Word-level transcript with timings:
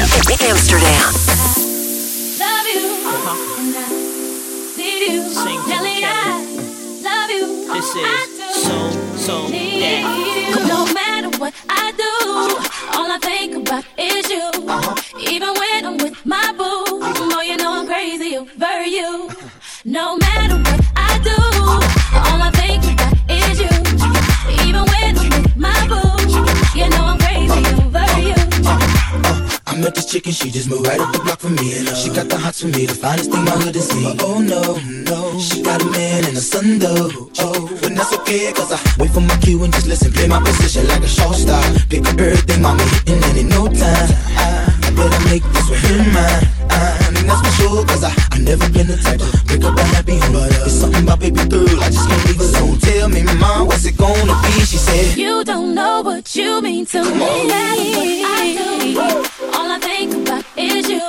Amsterdam. 0.00 1.12
Love 2.38 2.66
you. 2.66 2.82
And 3.58 3.76
I 3.76 3.88
need 4.76 5.00
you. 5.12 5.22
Sing 5.30 5.62
to 5.62 5.68
Nelly, 5.68 6.00
the 6.00 6.06
I 6.06 6.10
love 7.02 7.30
you. 7.30 7.46
This 7.72 7.90
I 7.94 7.98
is 8.22 8.28
do 8.38 8.48
so, 8.60 8.76
so 9.16 9.48
need 9.48 9.82
that. 9.82 10.02
you. 10.50 10.66
No 10.66 10.92
matter 10.92 11.30
what 11.38 11.54
I 11.68 11.92
do, 11.92 12.12
all 12.98 13.10
I 13.10 13.18
think 13.20 13.56
about 13.68 13.84
is 13.96 14.28
you. 14.30 14.50
Uh-huh. 14.68 14.94
Even 15.20 15.54
when 15.54 15.86
I'm 15.86 15.96
with 15.98 16.26
my 16.26 16.52
boo, 16.58 17.00
boy, 17.30 17.42
you 17.42 17.56
know 17.56 17.72
I'm 17.80 17.86
crazy 17.86 18.36
over 18.36 18.84
you. 18.84 19.30
No 19.84 20.16
matter 20.16 20.56
what 20.56 20.80
I 20.96 21.18
do, 21.22 21.36
all 22.18 22.42
I 22.42 22.50
think 22.52 22.84
about 22.92 23.14
is 23.30 23.60
you. 23.60 23.74
Even 24.66 24.84
when 24.92 25.18
I'm 25.18 25.30
with 25.42 25.56
my 25.56 25.86
boo, 25.86 26.78
you 26.78 26.88
know 26.90 27.04
I'm 27.12 27.18
crazy 27.18 27.64
over 27.82 28.06
you. 28.06 28.13
I 29.74 29.76
met 29.76 29.92
this 29.92 30.06
chicken, 30.06 30.30
she 30.30 30.52
just 30.52 30.70
moved 30.70 30.86
right 30.86 31.00
up 31.00 31.12
the 31.12 31.18
block 31.18 31.40
from 31.40 31.56
me. 31.56 31.74
And 31.76 31.88
she 31.96 32.08
got 32.08 32.28
the 32.28 32.38
hots 32.38 32.62
for 32.62 32.68
me, 32.68 32.86
the 32.86 32.94
finest 32.94 33.32
thing 33.32 33.44
my 33.44 33.58
hood 33.58 33.74
has 33.74 33.88
seen. 33.88 34.16
But 34.16 34.22
oh 34.22 34.38
no, 34.38 34.78
no, 35.02 35.40
she 35.40 35.64
got 35.64 35.82
a 35.82 35.86
man 35.90 36.24
and 36.26 36.36
a 36.36 36.40
son 36.40 36.78
though. 36.78 37.10
Oh, 37.40 37.66
but 37.82 37.90
that's 37.90 38.14
okay, 38.22 38.52
cause 38.52 38.70
I 38.70 38.78
wait 39.02 39.10
for 39.10 39.20
my 39.20 39.36
cue 39.38 39.64
and 39.64 39.72
just 39.74 39.88
listen, 39.88 40.12
play 40.12 40.28
my 40.28 40.38
position 40.38 40.86
like 40.86 41.02
a 41.02 41.08
show 41.08 41.32
star. 41.32 41.60
Pick 41.90 42.06
up 42.06 42.20
everything, 42.20 42.62
mommy, 42.62 42.84
hitting 42.84 43.18
and 43.24 43.36
in 43.36 43.48
no 43.48 43.66
time. 43.66 44.14
I, 44.38 44.94
better 44.94 45.24
make 45.26 45.42
this 45.42 45.68
with 45.68 46.06
mine. 46.14 46.63
I, 47.24 47.30
and 47.30 47.30
that's 47.30 47.40
for 47.40 47.62
sure, 47.62 47.84
cause 47.86 48.04
I, 48.04 48.12
I 48.32 48.38
never 48.38 48.68
been 48.70 48.86
the 48.86 48.96
type 48.96 49.18
to 49.20 49.44
break 49.46 49.64
up 49.64 49.76
a 49.78 49.82
happy 49.82 50.18
home. 50.18 50.32
But 50.32 50.52
uh, 50.52 50.64
it's 50.66 50.74
something 50.74 51.02
about 51.02 51.20
baby 51.20 51.44
girl, 51.48 51.80
I 51.80 51.88
just 51.90 52.08
can't 52.08 52.24
leave 52.26 52.40
alone. 52.40 52.78
Tell 52.78 53.08
me, 53.08 53.22
mom, 53.40 53.66
what's 53.66 53.84
it 53.84 53.96
gonna 53.96 54.34
be? 54.42 54.52
She 54.64 54.76
said, 54.76 55.16
You 55.16 55.44
don't 55.44 55.74
know 55.74 56.02
what 56.02 56.34
you 56.36 56.60
mean 56.60 56.86
to 56.86 57.02
me. 57.02 57.50
I 57.52 58.54
do. 58.56 59.00
All 59.54 59.70
I 59.70 59.78
think 59.80 60.14
about 60.14 60.44
is 60.56 60.88
you. 60.88 61.00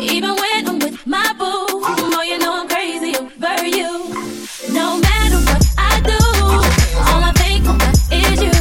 Even 0.00 0.34
when 0.34 0.68
I'm 0.68 0.78
with 0.78 1.06
my 1.06 1.32
boo, 1.38 1.66
boy, 2.10 2.22
you 2.22 2.38
know 2.38 2.62
I'm 2.62 2.68
crazy 2.68 3.14
over 3.16 3.66
you. 3.66 3.90
No 4.72 4.98
matter 4.98 5.38
what 5.46 5.62
I 5.78 6.00
do, 6.02 6.18
all 7.06 7.22
I 7.22 7.32
think 7.36 7.64
about 7.64 7.94
is 8.10 8.38
you. 8.42 8.56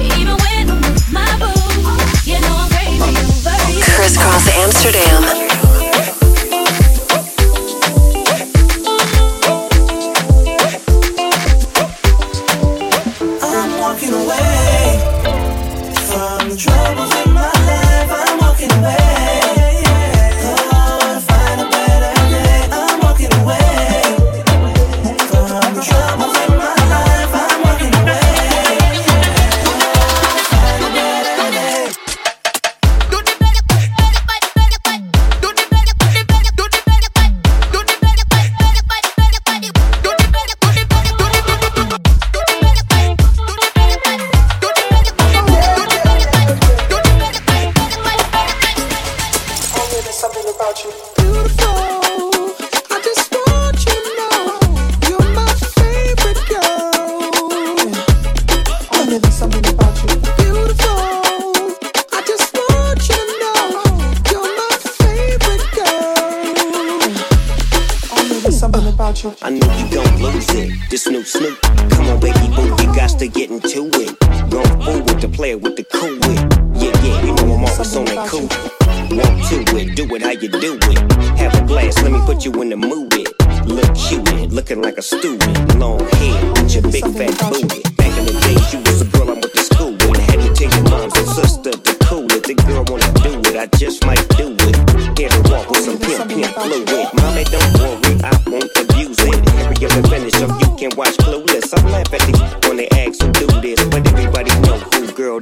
Even 0.00 0.36
when 0.40 0.70
I'm 0.70 0.80
with 0.80 1.12
my 1.12 1.28
boo, 1.36 1.52
you 2.24 2.40
know 2.40 2.56
I'm 2.56 2.70
crazy 2.72 3.04
over 3.04 3.72
you. 3.72 3.84
Crisscross 3.84 4.48
Amsterdam. 4.64 5.45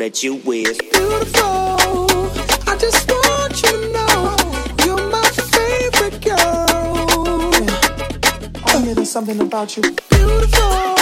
That 0.05 0.23
you 0.23 0.35
is. 0.53 0.77
Beautiful. 0.93 2.11
I 2.71 2.77
just 2.79 3.11
want 3.11 3.63
you 3.63 3.71
to 3.73 3.93
know 3.95 4.37
you're 4.85 5.09
my 5.09 5.25
favorite 5.55 6.21
girl. 6.21 6.75
Only 8.75 8.93
there's 8.93 9.11
something 9.11 9.41
about 9.41 9.79
you. 9.79 9.83
Beautiful. 10.11 10.94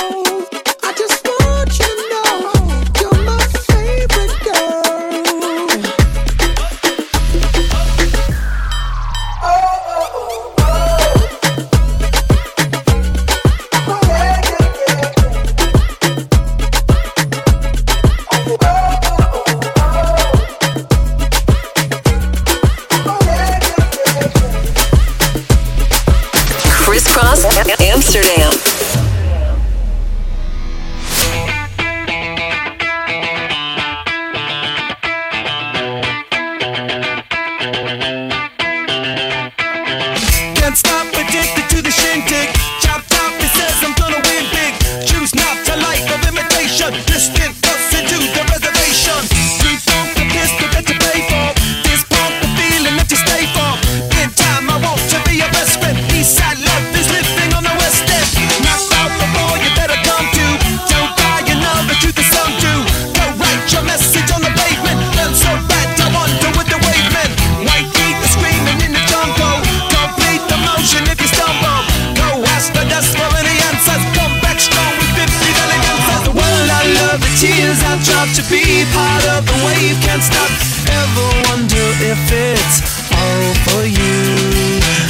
Dropped 78.04 78.34
to 78.34 78.42
be 78.50 78.84
part 78.92 79.24
of 79.36 79.46
the 79.46 79.58
wave 79.64 79.96
can't 80.02 80.22
stop. 80.22 80.50
Ever 80.90 81.26
wonder 81.48 81.86
if 82.02 82.22
it's 82.30 82.82
all 83.14 83.54
for 83.66 83.82
you? 83.86 84.18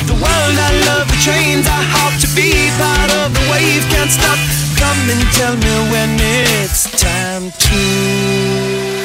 The 0.06 0.16
world 0.20 0.56
I 0.68 0.72
love, 0.88 1.08
the 1.08 1.18
trains 1.24 1.66
I 1.66 1.80
hop 1.94 2.12
to 2.20 2.28
be 2.36 2.52
part 2.76 3.10
of 3.24 3.32
the 3.32 3.44
wave 3.50 3.84
can't 3.88 4.10
stop. 4.10 4.38
Come 4.76 5.02
and 5.08 5.22
tell 5.32 5.56
me 5.56 5.74
when 5.90 6.10
it's 6.20 6.90
time 7.00 7.50
to. 7.50 9.01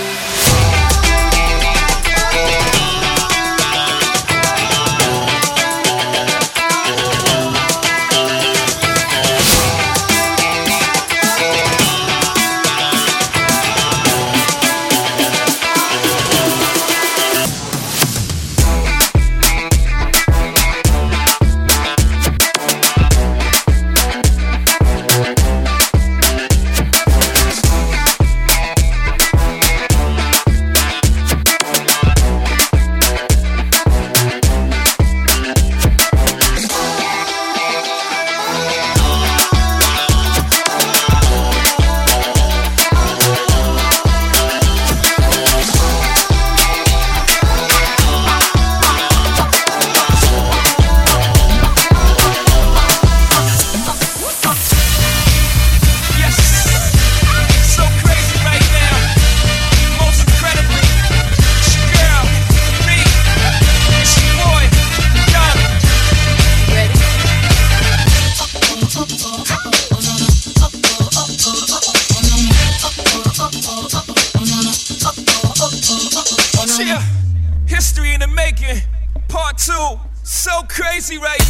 See 81.07 81.15
right 81.15 81.46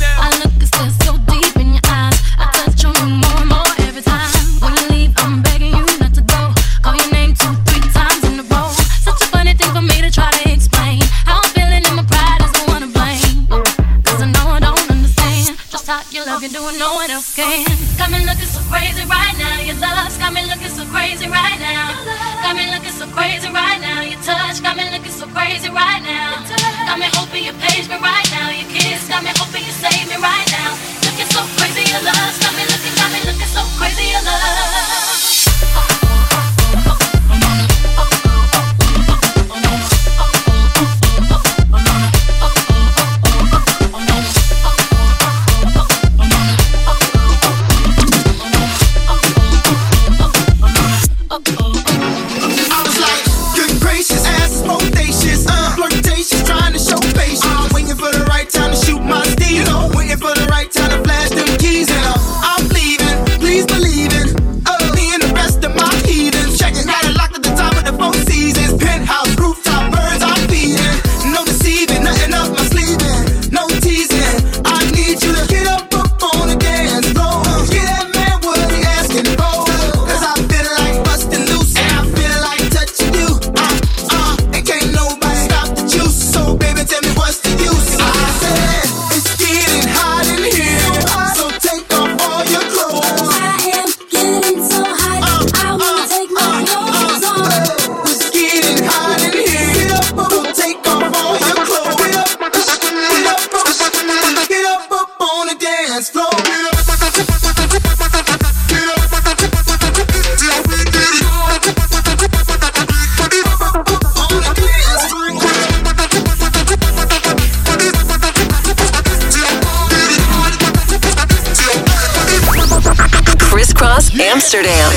Amsterdam. 124.47 124.91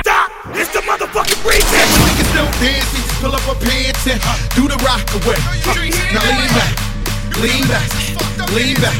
Stop! 0.00 0.30
It's 0.56 0.72
the 0.72 0.80
motherfucking 0.88 1.44
reason. 1.44 1.76
Niggas 2.08 2.32
don't 2.32 2.48
pull 3.20 3.34
up 3.36 3.44
a 3.52 3.54
pants 3.60 4.06
and 4.08 4.16
do 4.56 4.64
the 4.66 4.80
rock 4.80 5.04
away. 5.12 5.36
Now 6.08 6.24
lean 6.24 6.48
back, 6.56 6.72
lean 7.36 7.68
back, 7.68 7.90
lean 8.56 8.76
back. 8.80 8.96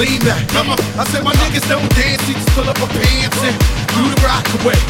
Lean 0.00 0.20
back, 0.20 0.48
come 0.48 0.70
on. 0.70 0.78
I 0.96 1.04
said 1.12 1.22
my 1.22 1.34
niggas 1.34 1.68
don't 1.68 1.86
dance, 1.94 2.26
just 2.26 2.48
pull 2.56 2.64
up 2.64 2.78
a 2.78 2.86
pants 2.86 3.36
and 3.44 3.58
do 3.92 4.08
the 4.08 4.16
rock 4.24 4.48
away. 4.64 4.80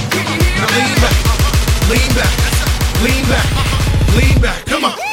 Now 0.62 0.70
lean 0.78 0.94
back, 1.02 1.18
lean 1.90 2.12
back, 2.14 2.30
lean 3.02 3.24
back, 3.26 3.48
lean 4.14 4.40
back. 4.40 4.64
Come 4.66 4.84
on. 4.84 5.11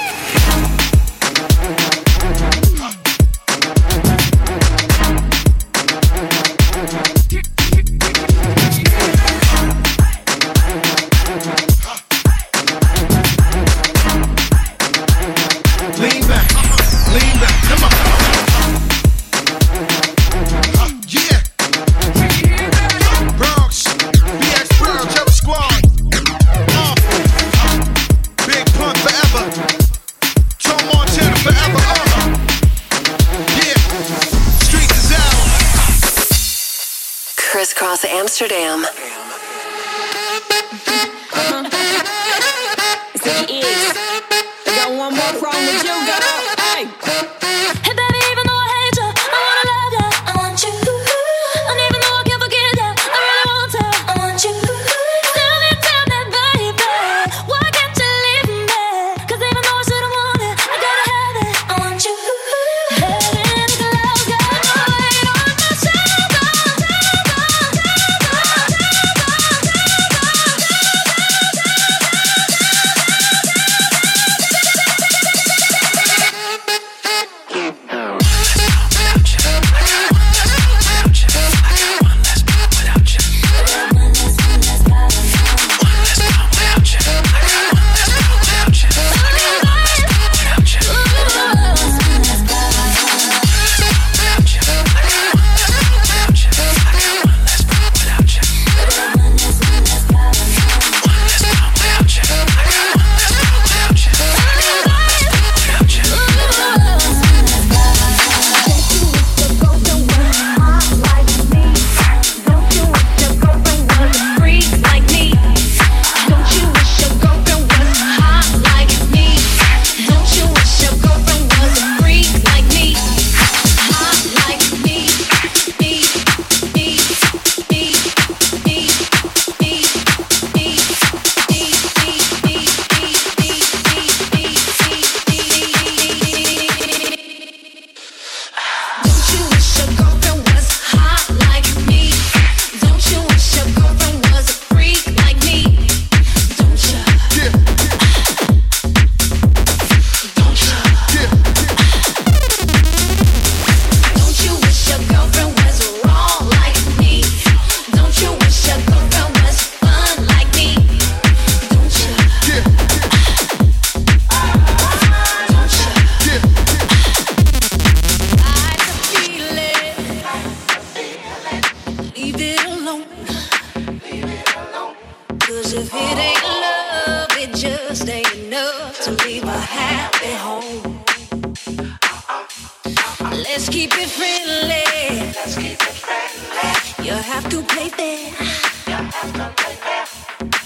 You 187.09 187.15
have 187.15 187.49
to 187.49 187.63
play 187.63 187.89
fair. 187.89 188.29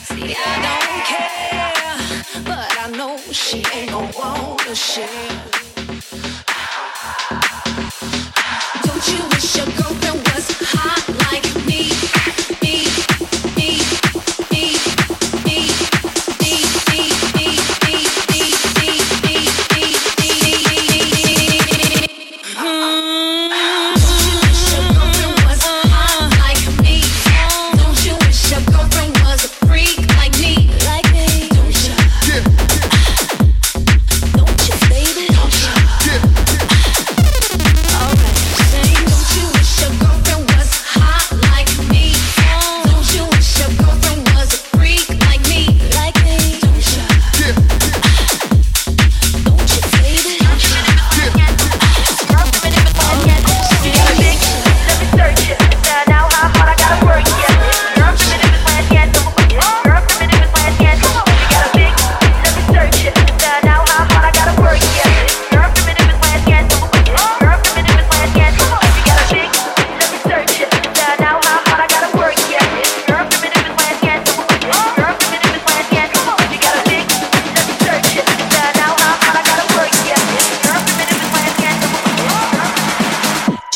See, 0.03 0.35
I 0.37 0.53
don't 0.65 1.05
care, 1.13 2.43
but 2.43 2.67
I 2.81 2.89
know 2.97 3.15
she 3.31 3.63
ain't 3.73 3.93
wanna 3.93 4.75
share. 4.75 5.62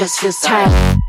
just 0.08 0.22
feels 0.22 0.40
tight. 0.40 1.07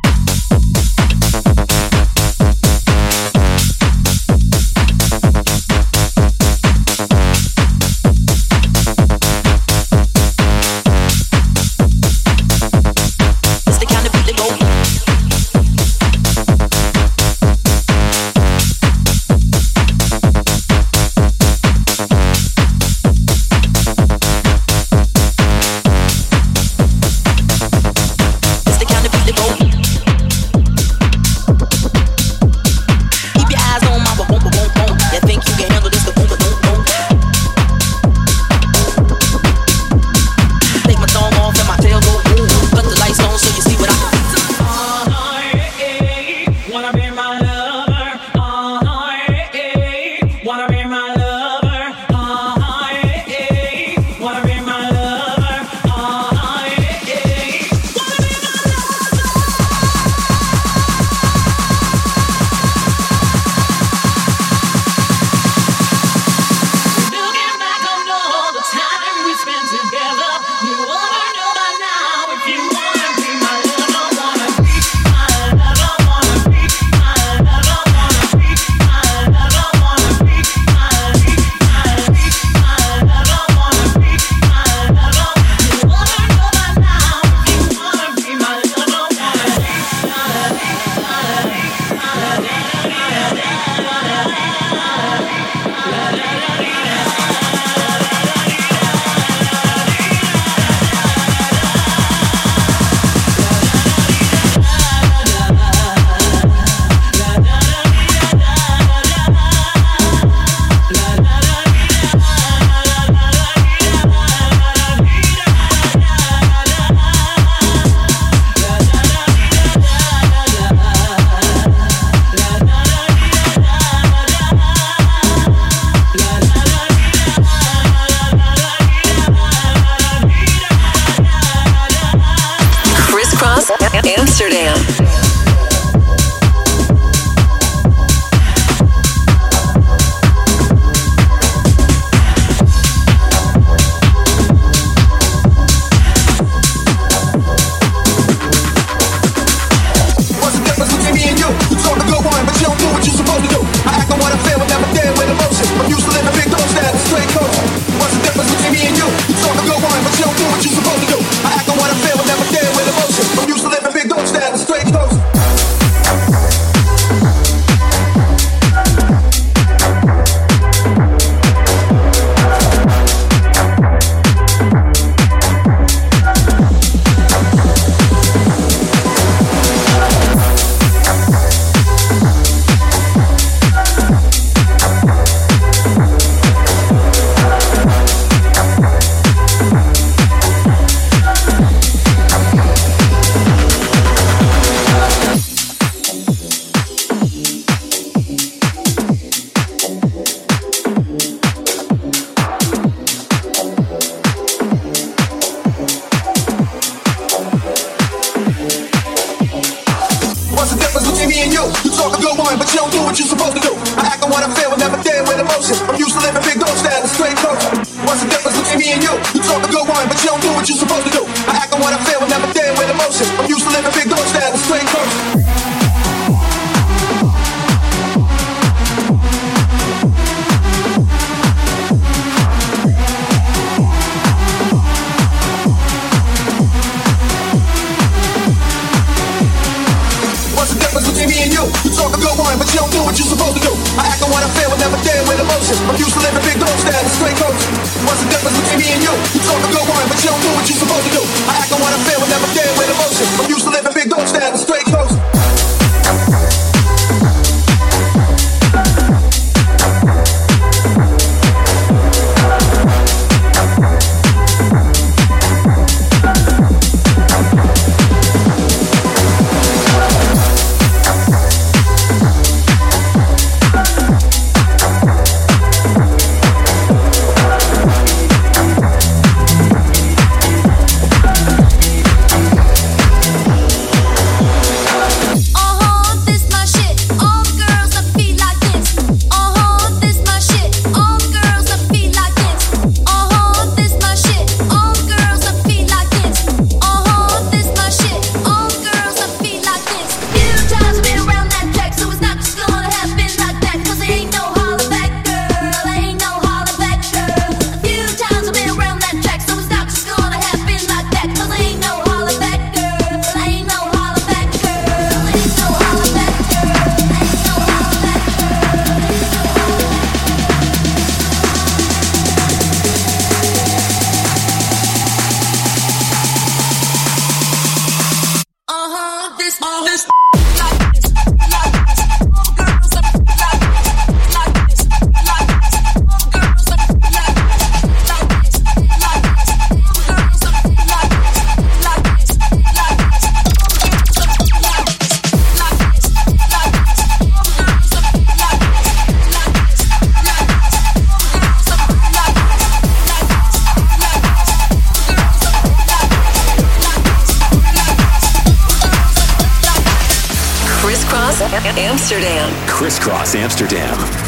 Amsterdam. 362.11 362.51
Crisscross 362.67 363.35
Amsterdam. 363.35 364.28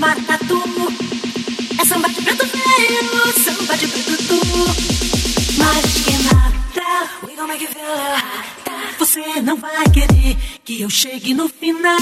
marca 0.00 0.38
tu. 0.48 0.60
É 1.80 1.84
samba 1.84 2.08
de 2.08 2.22
preto 2.22 2.46
velho, 2.46 3.42
samba 3.44 3.76
de 3.76 3.86
preto 3.86 4.16
tu. 4.28 4.40
Mas 5.58 5.84
que 6.04 6.14
mata, 6.24 7.10
we 7.26 7.36
gon' 7.36 7.46
make 7.46 7.62
it 7.62 7.72
feel 7.72 8.98
Você 8.98 9.42
não 9.42 9.56
vai 9.56 9.84
querer 9.90 10.36
que 10.64 10.80
eu 10.80 10.90
chegue 10.90 11.34
no 11.34 11.48
final. 11.48 12.00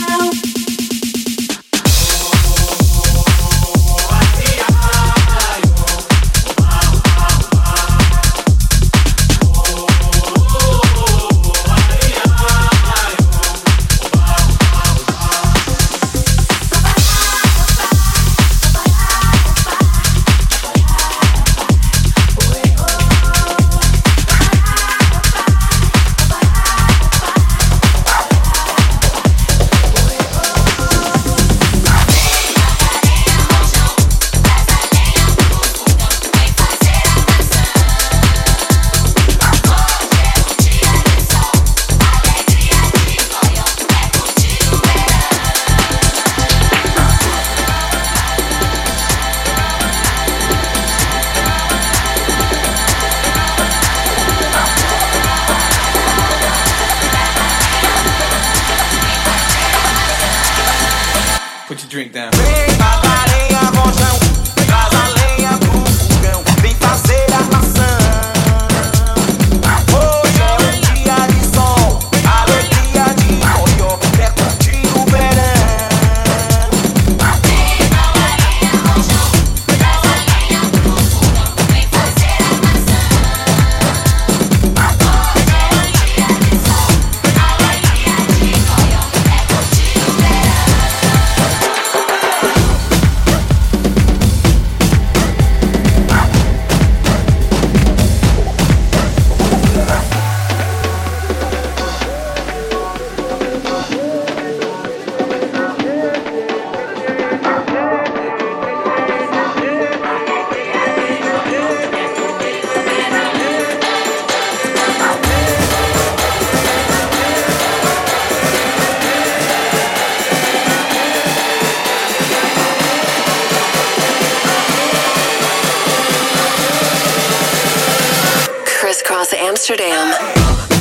Amsterdam. 129.80 130.77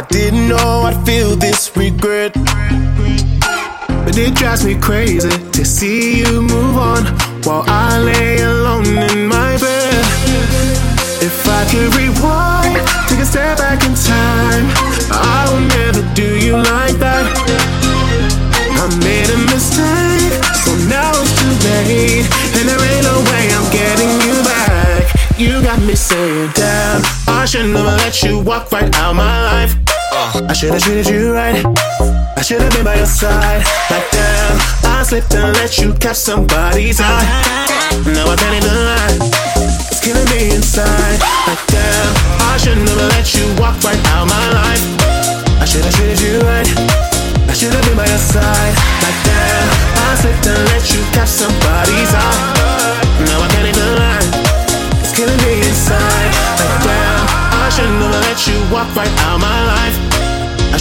I 0.00 0.02
didn't 0.04 0.48
know 0.48 0.88
I'd 0.88 0.96
feel 1.04 1.36
this 1.36 1.76
regret. 1.76 2.32
But 2.32 4.16
it 4.16 4.34
drives 4.34 4.64
me 4.64 4.74
crazy 4.80 5.28
to 5.28 5.62
see 5.62 6.20
you 6.20 6.40
move 6.40 6.78
on 6.78 7.04
while 7.44 7.64
I 7.68 8.00
lay 8.00 8.40
alone 8.40 8.96
in 8.96 9.28
my 9.28 9.60
bed. 9.60 10.04
If 11.20 11.46
I 11.46 11.68
could 11.68 11.92
rewind, 12.00 12.80
take 13.12 13.20
a 13.20 13.26
step 13.26 13.58
back 13.58 13.84
in 13.84 13.92
time, 13.92 14.64
I 15.12 15.44
will 15.52 15.68
never 15.68 16.00
do 16.14 16.32
you 16.32 16.56
like 16.56 16.96
that. 16.96 17.28
I 18.80 18.88
made 19.04 19.28
a 19.28 19.36
mistake, 19.52 20.32
so 20.64 20.72
now 20.88 21.12
it's 21.12 21.36
too 21.36 21.52
late, 21.68 22.24
and 22.56 22.64
there 22.64 22.80
ain't 22.80 23.04
no 23.04 23.20
way 23.28 23.52
I'm 23.52 23.68
getting 23.68 24.12
you 24.24 24.40
back. 24.48 25.12
You 25.36 25.60
got 25.60 25.78
me 25.82 25.94
saying, 25.94 26.52
damn, 26.54 27.02
I 27.28 27.44
should 27.44 27.68
never 27.68 27.96
let 28.00 28.22
you 28.22 28.40
walk 28.40 28.72
right 28.72 28.88
out 28.96 29.12
my 29.14 29.66
life. 29.66 29.89
I 30.48 30.52
should 30.52 30.72
have 30.72 30.82
treated 30.82 31.08
you 31.08 31.32
right. 31.32 31.60
I 32.36 32.42
should 32.42 32.60
have 32.60 32.72
been 32.72 32.84
by 32.84 32.96
your 32.96 33.06
side. 33.06 33.62
Like 33.90 34.08
damn, 34.10 34.56
I 34.88 35.02
slipped 35.02 35.34
and 35.34 35.52
let 35.56 35.78
you 35.78 35.92
catch 35.94 36.16
somebody's 36.16 37.00
eye. 37.00 37.26
Now 38.06 38.30
I 38.30 38.36
can't 38.36 38.56
even 38.56 38.72
lie. 38.72 39.16
It's 39.90 40.00
killing 40.00 40.24
me 40.30 40.54
inside. 40.54 41.18
Like 41.46 41.64
damn, 41.68 42.12
I 42.48 42.56
should 42.56 42.78
never 42.78 43.06
let 43.12 43.28
you 43.34 43.44
walk 43.60 43.76
right 43.84 44.00
out 44.16 44.26
my 44.28 44.46
life. 44.54 44.84
I 45.60 45.64
should 45.68 45.84
have 45.84 45.94
treated 45.94 46.20
you 46.20 46.40
right. 46.40 46.68
I 47.44 47.52
should 47.52 47.74
have 47.74 47.84
been 47.84 47.96
by 47.96 48.06
your 48.08 48.22
side. 48.22 48.74
Like 49.04 49.18
damn, 49.26 49.68
I 49.98 50.14
slipped 50.14 50.46
and 50.46 50.62
let 50.72 50.84
you 50.94 51.00
catch 51.12 51.28
somebody's 51.28 52.12
eye. 52.14 52.40
Now 53.28 53.44
I 53.44 53.48
can't 53.52 53.68
even 53.68 53.88
lie. 53.98 54.24
It's 55.04 55.12
killing 55.12 55.40
me 55.44 55.60
inside. 55.68 56.30
Like 56.56 56.76
damn, 56.86 57.24
I 57.60 57.68
should 57.68 57.90
never 57.98 58.20
let 58.24 58.38
you 58.46 58.56
walk 58.72 58.88
right 58.96 59.12
out 59.28 59.38
my 59.38 59.49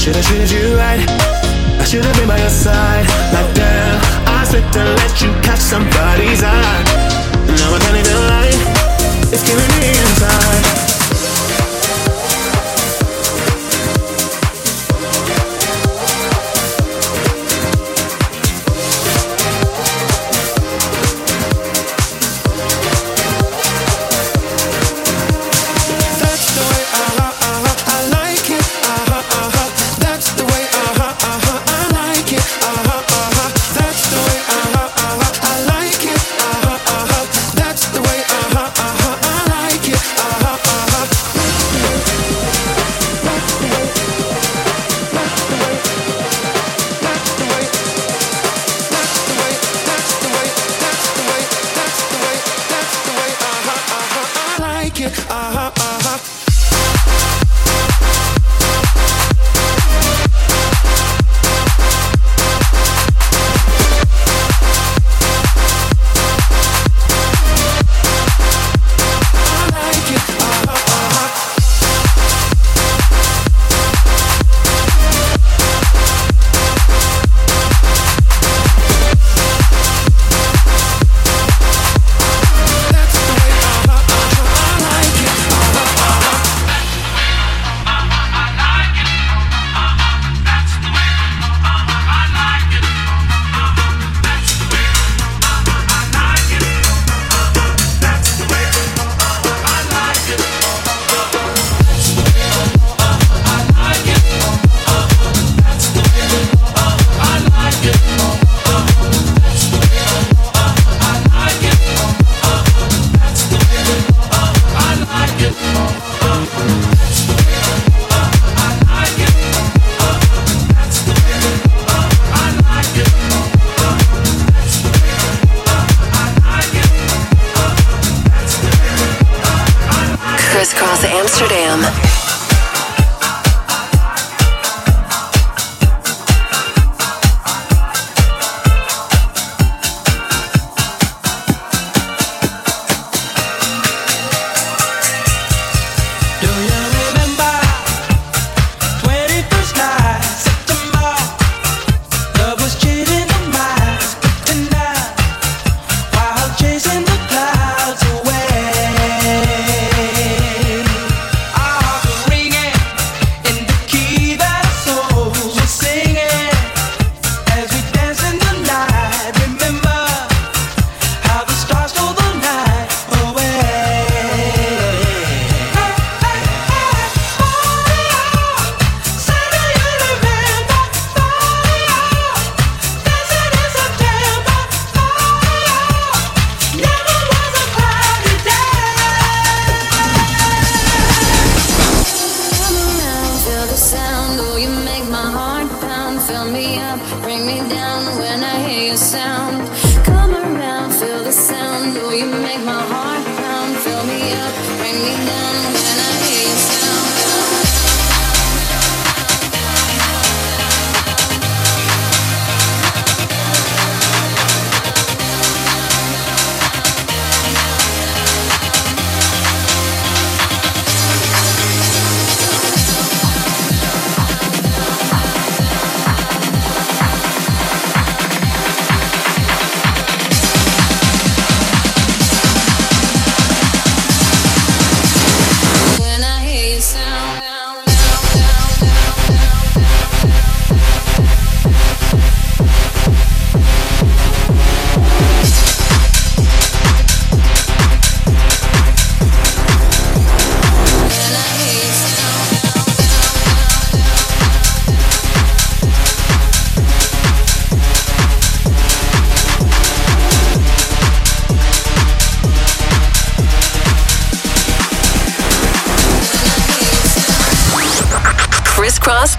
life. 0.09 0.17
I 0.17 0.21
should 0.21 0.41
have 0.41 0.49
treated 0.49 0.51
you 0.51 0.77
right. 0.77 1.79
I 1.79 1.83
should 1.83 2.05
have 2.05 2.15
been 2.15 2.27
by 2.27 2.39
your 2.39 2.49
side. 2.49 3.05
Like 3.33 3.53
damn, 3.55 4.01
I 4.27 4.43
slipped 4.45 4.75
and 4.75 4.89
let 4.97 5.21
you 5.21 5.31
catch 5.41 5.59
somebody's 5.59 6.43
eye. 6.43 6.83
Now 7.47 7.73
I 7.73 7.79
can't 7.79 7.97
even 7.97 8.17
lie. 8.27 8.55
It's 9.31 9.43
killing 9.43 9.73
me 9.79 9.89
inside. 9.89 10.98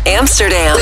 Amsterdam. 0.07 0.77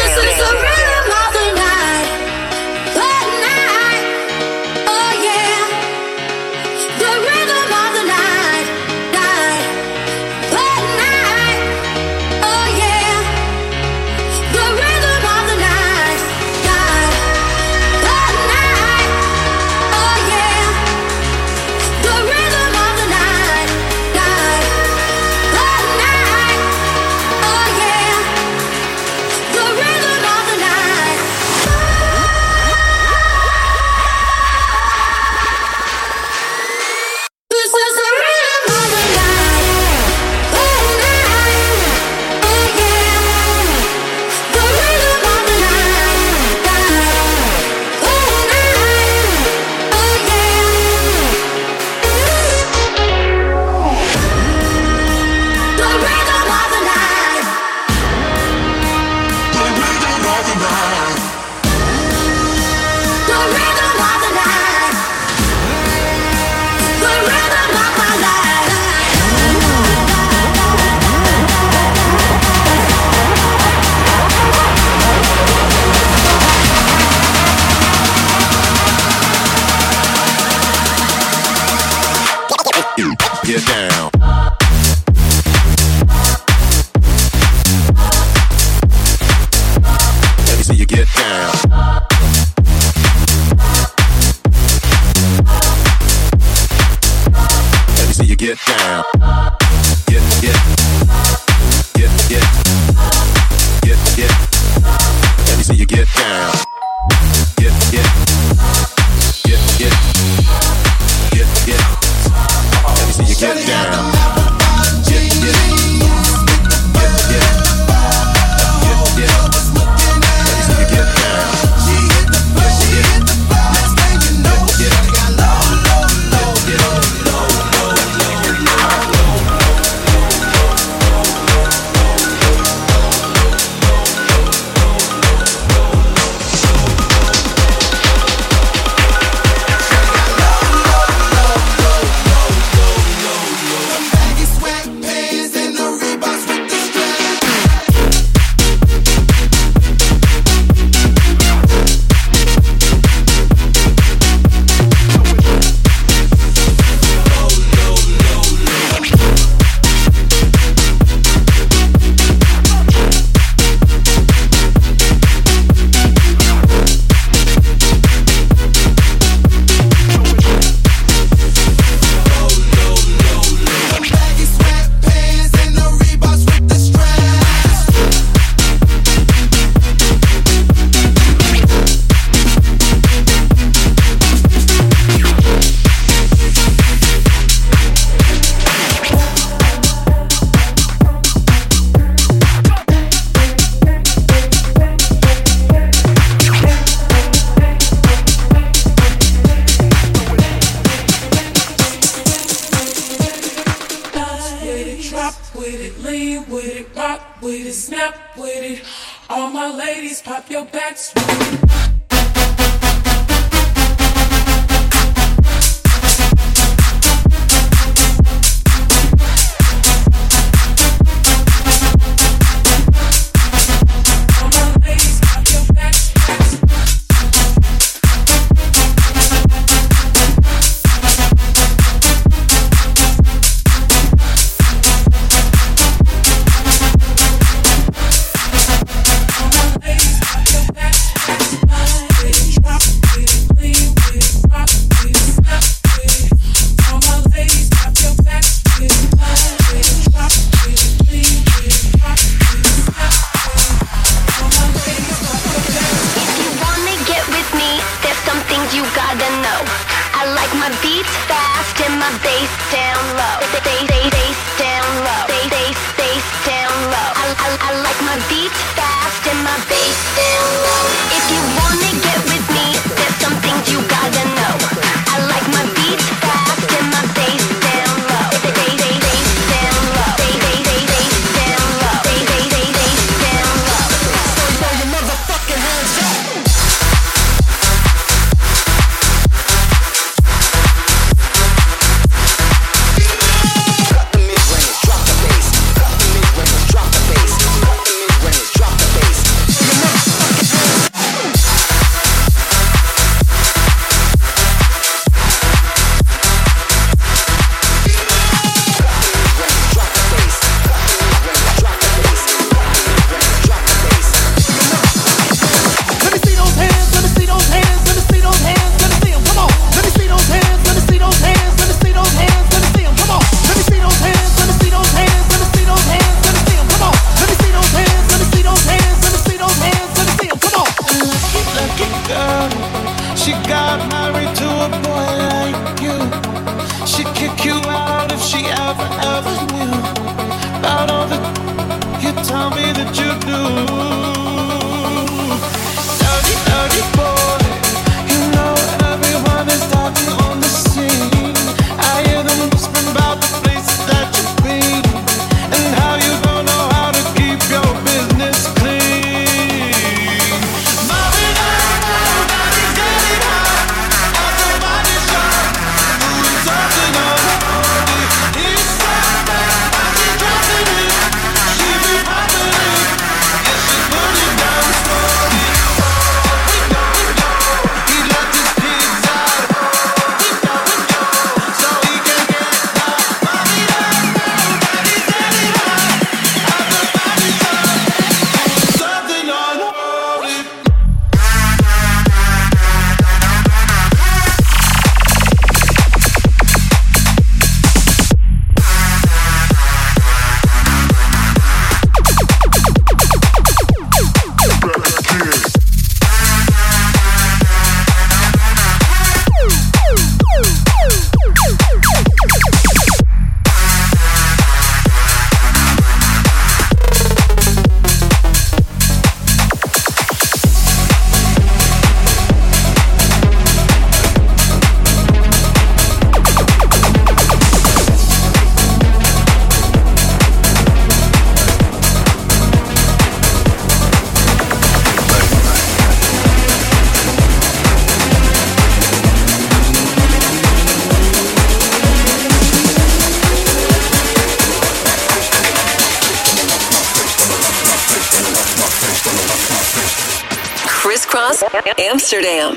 Amsterdam. 451.79 452.57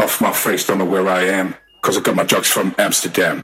Off 0.00 0.20
my 0.20 0.32
face, 0.32 0.66
don't 0.66 0.78
know 0.78 0.84
where 0.84 1.08
I 1.08 1.22
am, 1.24 1.54
cause 1.82 1.96
I 1.96 2.00
got 2.00 2.16
my 2.16 2.24
drugs 2.24 2.48
from 2.48 2.74
Amsterdam. 2.78 3.42